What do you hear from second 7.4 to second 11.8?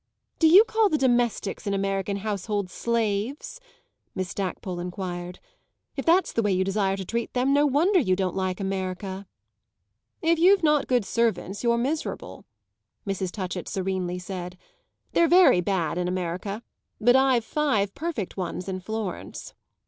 no wonder you don't like America." "If you've not good servants you're